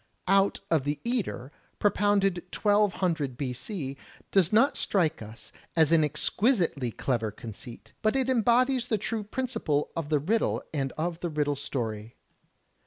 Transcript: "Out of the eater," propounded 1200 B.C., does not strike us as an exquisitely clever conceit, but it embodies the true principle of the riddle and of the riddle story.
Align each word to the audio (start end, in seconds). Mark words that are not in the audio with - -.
"Out 0.27 0.61
of 0.71 0.83
the 0.83 0.99
eater," 1.03 1.51
propounded 1.77 2.43
1200 2.55 3.37
B.C., 3.37 3.95
does 4.31 4.51
not 4.51 4.75
strike 4.75 5.21
us 5.21 5.51
as 5.75 5.91
an 5.91 6.03
exquisitely 6.03 6.89
clever 6.89 7.29
conceit, 7.29 7.93
but 8.01 8.15
it 8.15 8.27
embodies 8.27 8.87
the 8.87 8.97
true 8.97 9.23
principle 9.23 9.91
of 9.95 10.09
the 10.09 10.17
riddle 10.17 10.63
and 10.73 10.91
of 10.93 11.19
the 11.19 11.29
riddle 11.29 11.55
story. 11.55 12.15